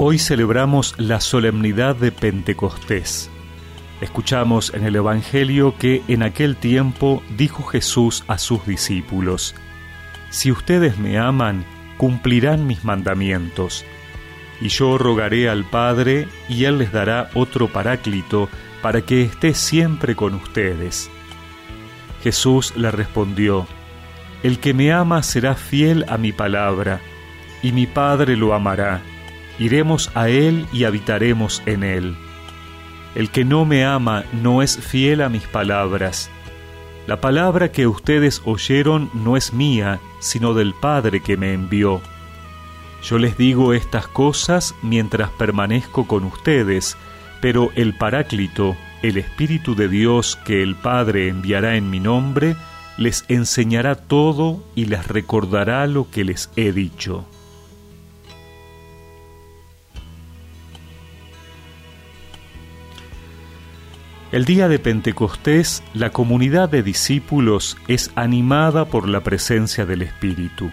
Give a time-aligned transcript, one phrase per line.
[0.00, 3.28] Hoy celebramos la solemnidad de Pentecostés.
[4.00, 9.56] Escuchamos en el Evangelio que en aquel tiempo dijo Jesús a sus discípulos,
[10.30, 11.64] Si ustedes me aman,
[11.96, 13.84] cumplirán mis mandamientos.
[14.60, 18.48] Y yo rogaré al Padre, y Él les dará otro paráclito,
[18.80, 21.10] para que esté siempre con ustedes.
[22.22, 23.66] Jesús le respondió,
[24.44, 27.00] El que me ama será fiel a mi palabra,
[27.64, 29.02] y mi Padre lo amará
[29.58, 32.16] iremos a Él y habitaremos en Él.
[33.14, 36.30] El que no me ama no es fiel a mis palabras.
[37.06, 42.00] La palabra que ustedes oyeron no es mía, sino del Padre que me envió.
[43.02, 46.96] Yo les digo estas cosas mientras permanezco con ustedes,
[47.40, 52.56] pero el Paráclito, el Espíritu de Dios que el Padre enviará en mi nombre,
[52.98, 57.24] les enseñará todo y les recordará lo que les he dicho.
[64.30, 70.70] El día de Pentecostés, la comunidad de discípulos es animada por la presencia del Espíritu.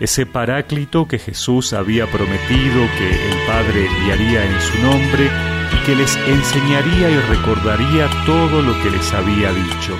[0.00, 5.30] Ese paráclito que Jesús había prometido que el Padre enviaría en su nombre
[5.72, 9.98] y que les enseñaría y recordaría todo lo que les había dicho.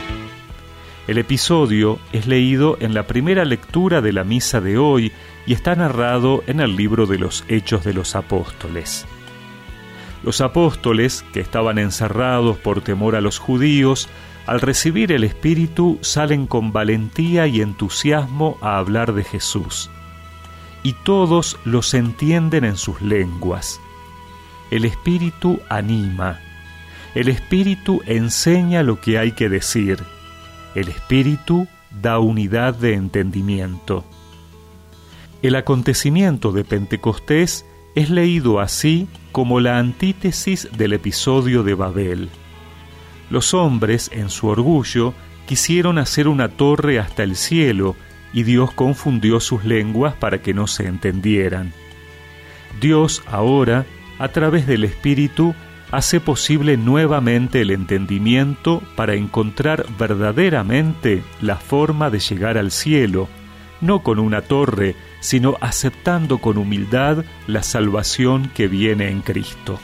[1.08, 5.11] El episodio es leído en la primera lectura de la misa de hoy
[5.47, 9.06] y está narrado en el libro de los Hechos de los Apóstoles.
[10.23, 14.09] Los apóstoles, que estaban encerrados por temor a los judíos,
[14.47, 19.91] al recibir el Espíritu salen con valentía y entusiasmo a hablar de Jesús.
[20.83, 23.81] Y todos los entienden en sus lenguas.
[24.70, 26.41] El Espíritu anima.
[27.14, 30.03] El Espíritu enseña lo que hay que decir.
[30.75, 31.69] El Espíritu
[32.01, 34.05] da unidad de entendimiento.
[35.42, 42.29] El acontecimiento de Pentecostés es leído así como la antítesis del episodio de Babel.
[43.30, 45.14] Los hombres, en su orgullo,
[45.47, 47.97] quisieron hacer una torre hasta el cielo
[48.33, 51.73] y Dios confundió sus lenguas para que no se entendieran.
[52.81, 53.85] Dios ahora,
[54.19, 55.55] a través del Espíritu,
[55.91, 63.29] hace posible nuevamente el entendimiento para encontrar verdaderamente la forma de llegar al cielo,
[63.83, 69.78] no con una torre, sino aceptando con humildad la salvación que viene en Cristo.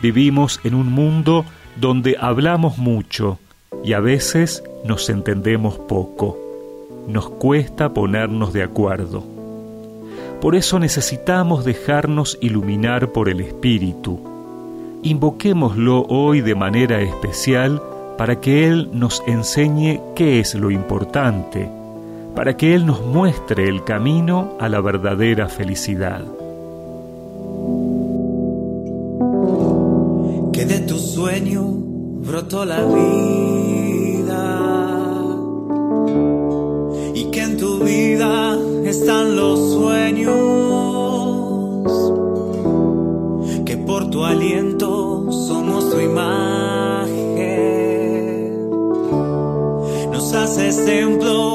[0.00, 1.44] Vivimos en un mundo
[1.78, 3.38] donde hablamos mucho
[3.84, 6.38] y a veces nos entendemos poco.
[7.08, 9.24] Nos cuesta ponernos de acuerdo.
[10.40, 14.20] Por eso necesitamos dejarnos iluminar por el Espíritu.
[15.02, 17.82] Invoquémoslo hoy de manera especial
[18.16, 21.75] para que Él nos enseñe qué es lo importante
[22.36, 26.22] para que Él nos muestre el camino a la verdadera felicidad.
[30.52, 34.26] Que de tu sueño brotó la vida.
[37.14, 40.34] Y que en tu vida están los sueños,
[43.64, 47.06] que por tu aliento somos tu imagen,
[50.12, 51.45] nos haces templo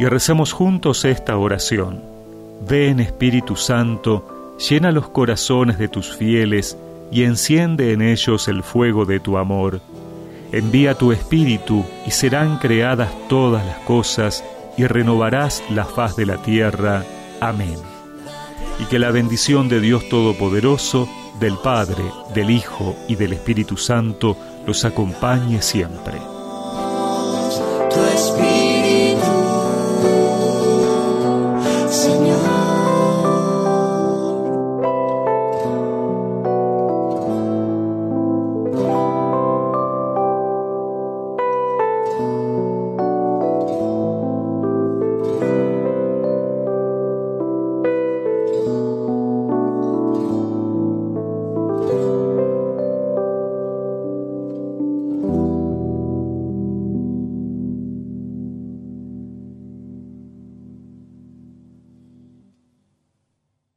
[0.00, 2.02] y recemos juntos esta oración.
[2.66, 6.78] Ven Espíritu Santo, llena los corazones de tus fieles
[7.12, 9.82] y enciende en ellos el fuego de tu amor.
[10.52, 14.42] Envía tu Espíritu y serán creadas todas las cosas
[14.78, 17.04] y renovarás la faz de la tierra.
[17.42, 17.76] Amén.
[18.78, 22.04] Y que la bendición de Dios Todopoderoso, del Padre,
[22.34, 24.34] del Hijo y del Espíritu Santo
[24.66, 26.18] los acompañe siempre.